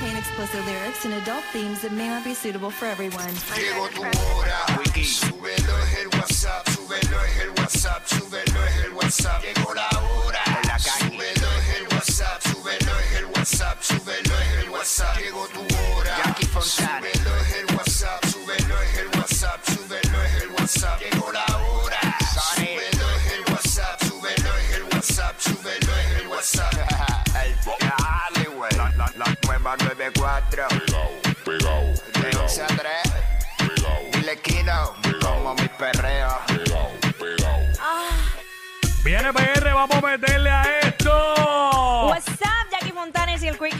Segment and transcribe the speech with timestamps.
[0.00, 3.34] Contain explicit lyrics and adult themes that may not be suitable for everyone.
[3.54, 4.66] Llegó tu hora.
[5.02, 9.42] Súbelo es el WhatsApp, súbelo es el WhatsApp, súbelo es el WhatsApp.
[9.42, 10.42] Llegó la hora.
[10.78, 15.18] Súbelo es el WhatsApp, súbelo es el WhatsApp, súbelo es el WhatsApp.
[15.18, 16.36] Llegó tu hora.
[16.62, 17.29] Súbelo es
[29.76, 30.68] nueva 94.
[32.20, 32.86] De 11 a 3.
[34.12, 34.94] Dile Kino.
[35.20, 36.28] Como mi perreo.
[39.04, 40.69] Viene PR, vamos a meterle a esto.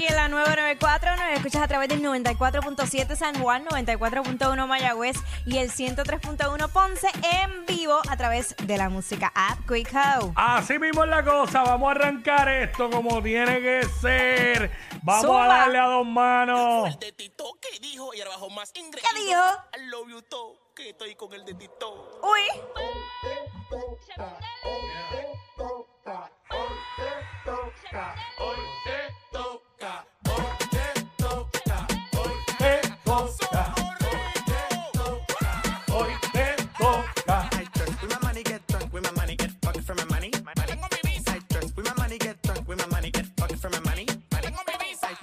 [0.00, 1.16] El Quickie en la 994.
[1.16, 7.66] Nos escuchas a través del 94.7 San Juan, 94.1 Mayagüez y el 103.1 Ponce en
[7.66, 10.32] vivo a través de la música app Quick How.
[10.36, 14.70] Así mismo es la cosa, vamos a arrancar esto como tiene que ser.
[15.02, 15.44] Vamos Zumba.
[15.44, 16.98] a darle a dos manos.
[16.98, 19.10] de Tito que dijo y ahora bajo más ingresos.
[19.12, 19.40] ¿Qué dijo?
[19.76, 22.20] I love you todo, que estoy con el de Tito.
[22.22, 22.40] Uy,
[28.84, 28.99] Te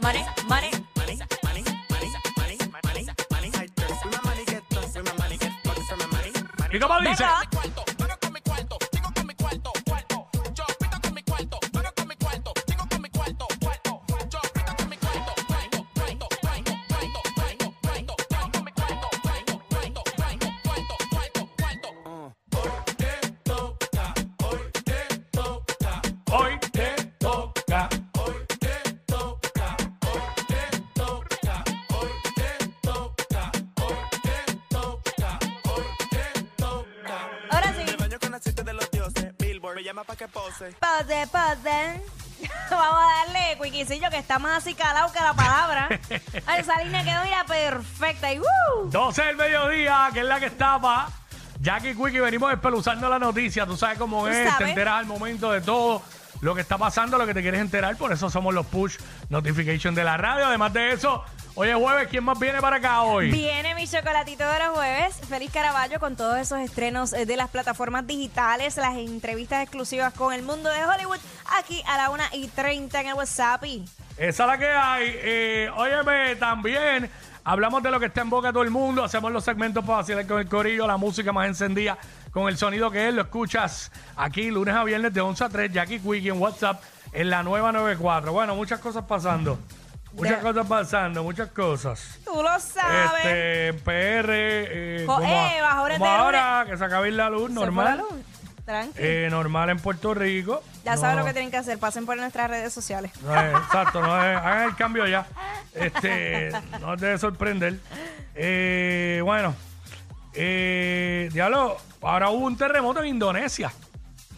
[0.08, 0.72] money, money.
[6.72, 7.24] ¿Y cómo dice?
[7.24, 7.57] Venga.
[40.08, 42.02] Pose, pose.
[42.70, 45.90] Vamos a darle, Quickiecillo, que está más así calado que la palabra.
[46.48, 48.90] A esa línea quedó mira perfecta y ¡uh!
[48.90, 51.10] 12 del mediodía, que es la que estaba.
[51.60, 53.66] Jackie Quickie, venimos espeluzando la noticia.
[53.66, 56.02] Tú sabes cómo Tú es, te enteras al momento de todo
[56.42, 57.98] lo que está pasando, lo que te quieres enterar.
[57.98, 58.98] Por eso somos los push
[59.30, 60.46] notification de la radio.
[60.46, 61.26] Además de eso,
[61.58, 62.08] hoy es jueves.
[62.10, 63.30] ¿Quién más viene para acá hoy?
[63.32, 65.16] Viene mi chocolatito de los jueves.
[65.28, 70.34] Feliz Caraballo con todos esos estrenos eh, de las plataformas digitales, las entrevistas exclusivas con
[70.34, 71.18] el mundo de Hollywood,
[71.60, 73.66] aquí a la 1 y 30 en el WhatsApp.
[73.66, 73.84] y-
[74.18, 75.12] Esa es la que hay.
[75.16, 77.10] Eh, óyeme, también
[77.44, 79.04] hablamos de lo que está en boca de todo el mundo.
[79.04, 81.98] Hacemos los segmentos para vacilar con el corillo, la música más encendida,
[82.32, 83.14] con el sonido que es.
[83.14, 85.72] Lo escuchas aquí lunes a viernes de 11 a 3.
[85.74, 86.82] Jackie Quickie en WhatsApp
[87.14, 88.32] en la nueva 94.
[88.32, 89.58] Bueno, muchas cosas pasando.
[90.18, 92.20] Muchas cosas pasando, muchas cosas.
[92.26, 93.12] Tú lo sabes.
[93.16, 97.50] Este, en PR, eh, como, eh, bajo como de ahora, que se acabe la luz,
[97.50, 97.98] Se fue la normal.
[98.00, 98.20] luz.
[98.66, 98.94] Tranqui.
[98.98, 100.62] Eh, normal en Puerto Rico.
[100.84, 101.78] ya saben No- lo que tienen que hacer.
[101.80, 103.12] Pasen por nuestras redes sociales.
[103.22, 105.26] no es- exacto, no es- hagan el cambio ya.
[105.74, 106.52] Este,
[106.82, 107.80] no os debe sorprender.
[108.36, 109.56] Eh, bueno,
[110.34, 113.72] eh, diablo, ahora hubo un terremoto en Indonesia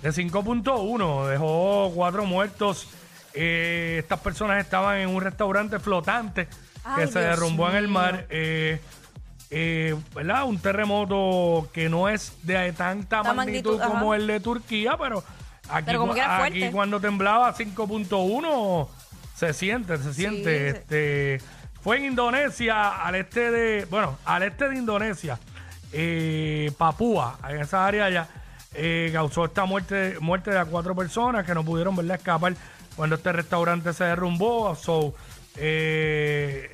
[0.02, 2.88] de 5.1, dejó cuatro muertos.
[3.34, 6.48] Eh, estas personas estaban en un restaurante flotante
[6.96, 7.94] que se Dios derrumbó en el mío.
[8.00, 8.26] mar.
[8.30, 8.80] Eh,
[9.52, 10.46] eh, ¿verdad?
[10.46, 15.24] Un terremoto que no es de tanta La magnitud, magnitud, como el de Turquía, pero
[15.70, 16.72] aquí, Pero como cu- que era aquí fuerte.
[16.72, 18.88] cuando temblaba 5.1
[19.36, 20.70] se siente, se siente.
[20.70, 21.42] Este,
[21.82, 25.40] fue en Indonesia, al este de, bueno, al este de Indonesia,
[25.94, 28.28] eh, Papúa, en esa área allá,
[28.76, 32.54] eh, causó esta muerte, muerte de a cuatro personas que no pudieron escapar
[32.96, 34.76] cuando este restaurante se derrumbó.
[34.76, 35.14] So,
[35.56, 36.70] eh,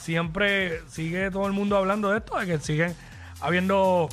[0.00, 2.94] siempre sigue todo el mundo hablando de esto, de que siguen
[3.40, 4.08] habiendo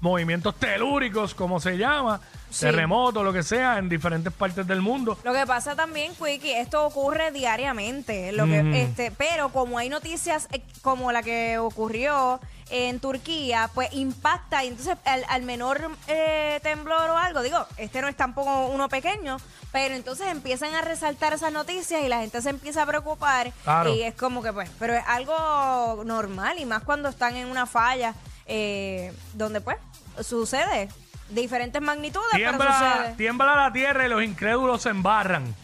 [0.00, 2.20] movimientos telúricos, como se llama,
[2.50, 2.60] Sí.
[2.60, 5.18] terremotos, lo que sea, en diferentes partes del mundo.
[5.22, 8.70] Lo que pasa también, Quickie, esto ocurre diariamente, lo que, Ujú.
[8.74, 12.40] este, pero como hay noticias eh, como la que ocurrió
[12.70, 18.00] en Turquía, pues impacta y entonces al, al menor eh, temblor o algo, digo, este
[18.02, 19.38] no es tampoco uno pequeño,
[19.72, 23.94] pero entonces empiezan a resaltar esas noticias y la gente se empieza a preocupar Claro.
[23.94, 27.66] y es como que pues, pero es algo normal y más cuando están en una
[27.66, 28.14] falla
[28.46, 29.76] eh, donde pues
[30.22, 30.88] sucede
[31.30, 33.14] diferentes magnitudes, pero Tiembla, sucede.
[33.16, 35.54] tiembla la tierra y los incrédulos se embarran.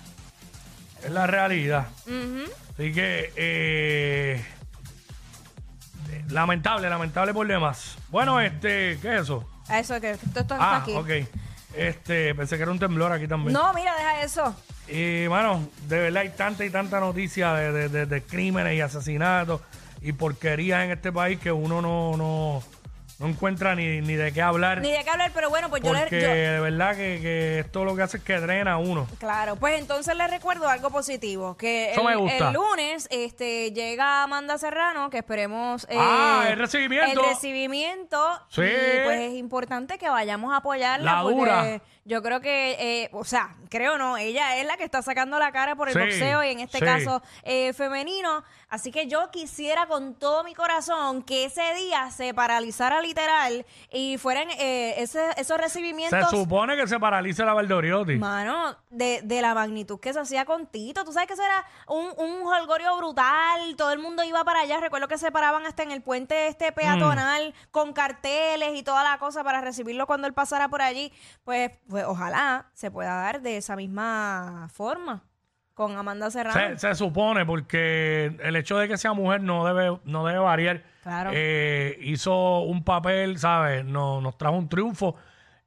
[1.02, 1.86] Es la realidad.
[2.06, 4.44] Así que, eh,
[6.34, 7.96] lamentable, lamentable por demás.
[8.10, 9.48] Bueno, este, ¿qué es eso?
[9.72, 10.92] Eso que esto, esto está Ah, aquí.
[10.94, 11.10] ok.
[11.76, 13.52] Este, pensé que era un temblor aquí también.
[13.52, 14.54] No, mira, deja eso.
[14.88, 18.80] Y bueno, de verdad hay tanta y tanta noticia de, de- de- de crímenes y
[18.80, 19.60] asesinatos
[20.02, 22.62] y porquerías en este país que uno no, no,
[23.18, 24.80] no encuentra ni, ni de qué hablar.
[24.80, 26.22] Ni de qué hablar, pero bueno, pues yo porque le.
[26.22, 29.06] yo- de verdad que, que esto lo que hace es que drena a uno.
[29.18, 32.48] Claro, pues entonces le recuerdo algo positivo, que Eso el, me gusta.
[32.48, 35.84] el lunes este, llega Amanda Serrano, que esperemos...
[35.88, 37.22] eh, Ah, el recibimiento.
[37.22, 38.18] El recibimiento.
[38.48, 38.62] Sí.
[38.62, 41.80] Y pues es importante que vayamos a apoyarla La porque dura.
[42.04, 42.72] yo creo que,
[43.04, 45.94] eh, o sea, creo no, ella es la que está sacando la cara por el
[45.94, 46.84] Sí, boxeo y en este sí.
[46.84, 48.42] caso eh, femenino.
[48.68, 54.18] Así que yo quisiera con todo mi corazón que ese día se paralizara literal y
[54.18, 56.30] fueran eh, ese- esos Se recibimientos...
[56.30, 58.16] supone que se paraliza la Valdoriotti.
[58.16, 61.04] Mano, de, de la magnitud que se hacía con Tito.
[61.04, 63.76] Tú sabes que eso era un, un holgorio brutal.
[63.76, 64.80] Todo el mundo iba para allá.
[64.80, 67.04] Recuerdo que se paraban hasta en el puente este peatonal
[67.54, 67.70] Mm.
[67.70, 71.12] con carteles y toda la cosa para recibirlo cuando él pasara por allí.
[71.44, 75.22] Pues, pues ojalá se pueda dar de esa misma forma
[75.74, 76.78] con Amanda Serrano.
[76.78, 80.82] Se, se supone porque el hecho de que sea mujer no debe, no debe variar.
[81.02, 81.30] Claro.
[81.34, 83.84] Eh, hizo un papel, ¿sabes?
[83.84, 85.16] No, nos trajo un triunfo.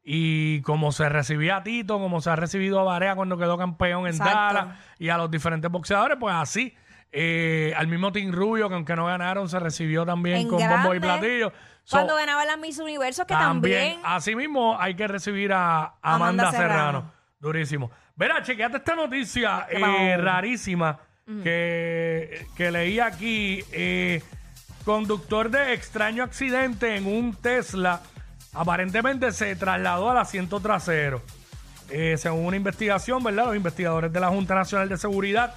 [0.09, 4.07] Y como se recibía a Tito, como se ha recibido a Barea cuando quedó campeón
[4.07, 4.17] en.
[4.17, 6.73] Dallas y a los diferentes boxeadores, pues así.
[7.11, 10.93] Eh, al mismo Team Rubio, que aunque no ganaron, se recibió también En con bombo
[10.95, 11.27] y grande.
[11.27, 11.53] platillo.
[11.83, 13.99] So, Cuando ganaba las Miss Universo, que también...
[14.03, 16.73] Así mismo hay que recibir a Amanda, Amanda Serrano.
[16.75, 17.11] Serrano.
[17.39, 17.91] Durísimo.
[18.17, 20.99] Verá, chequeate esta noticia ¿Qué eh, rarísima
[21.43, 23.63] que, que leí aquí.
[23.71, 24.21] eh,
[24.83, 28.01] conductor de extraño accidente en un Tesla
[28.53, 31.21] aparentemente se trasladó al asiento trasero.
[31.89, 33.47] Eh, según una investigación, ¿verdad?
[33.47, 35.53] Los investigadores de la Junta Nacional de Seguridad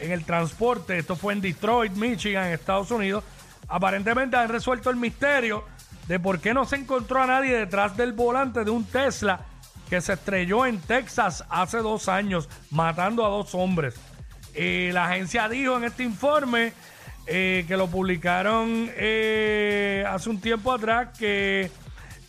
[0.00, 3.24] en el transporte, esto fue en Detroit, Michigan, en Estados Unidos,
[3.68, 5.64] aparentemente han resuelto el misterio
[6.08, 9.46] de por qué no se encontró a nadie detrás del volante de un Tesla
[9.92, 13.94] que se estrelló en Texas hace dos años, matando a dos hombres.
[14.54, 16.72] Eh, la agencia dijo en este informe
[17.26, 21.70] eh, que lo publicaron eh, hace un tiempo atrás que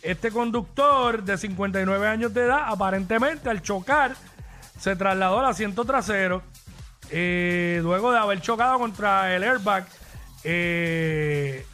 [0.02, 4.14] este conductor de 59 años de edad, aparentemente al chocar,
[4.78, 6.42] se trasladó al asiento trasero.
[7.10, 9.86] eh, luego de haber chocado contra el airbag,
[10.42, 11.64] se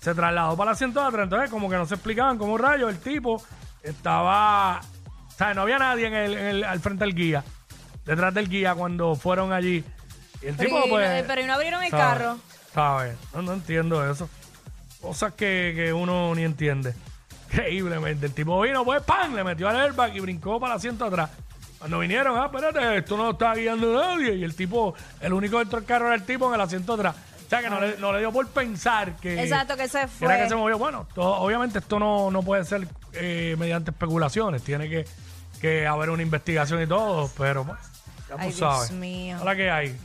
[0.00, 1.24] trasladó para el asiento de atrás.
[1.24, 3.42] Entonces, como que no se explicaban cómo rayos el tipo
[3.88, 4.80] estaba.
[5.28, 7.44] O sea, no había nadie en el, en el- al frente del guía,
[8.04, 9.84] detrás del guía cuando fueron allí.
[10.42, 11.22] Y el Pero, tipo, y pues.
[11.22, 12.04] no, pero y no abrieron el ¿sabes?
[12.06, 12.38] carro.
[12.74, 13.16] ¿Sabes?
[13.34, 14.28] No, no entiendo eso.
[15.00, 16.94] Cosas que, que uno ni entiende.
[17.50, 18.26] Increíblemente.
[18.26, 19.34] El tipo vino, pues, ¡pam!
[19.34, 21.30] Le metió al airbag y brincó para el asiento atrás.
[21.78, 24.34] Cuando vinieron, ah, espérate, esto no está guiando nadie.
[24.34, 27.14] Y el tipo, el único dentro del carro era el tipo en el asiento atrás.
[27.48, 29.42] O sea, que no le, no le dio por pensar que...
[29.42, 30.26] Exacto, que se fue.
[30.28, 30.76] era que se movió.
[30.76, 34.62] Bueno, todo- obviamente esto no, no puede ser eh, mediante especulaciones.
[34.62, 35.06] Tiene que,
[35.58, 37.30] que haber una investigación y todo.
[37.38, 37.78] Pero, pues,
[38.28, 38.90] ya tú Ay, Dios sabes.
[38.90, 39.38] mío.
[39.40, 39.96] Hola, que hay?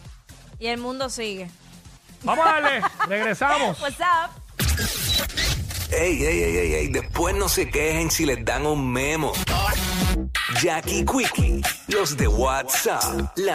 [0.57, 1.51] Y el mundo sigue.
[2.23, 2.81] Vamos a darle.
[3.09, 3.77] Regresamos.
[3.81, 4.31] What's up?
[5.91, 9.33] Ey, ey, ey, ey, ey, después no se quejen si les dan un memo.
[10.61, 13.53] Jackie Quickie, los de WhatsApp, la